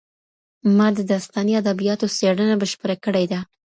[0.77, 3.39] ما د داستاني ادبیاتو څېړنه بشپړه کړې ده.